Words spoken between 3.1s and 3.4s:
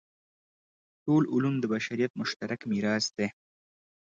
دی.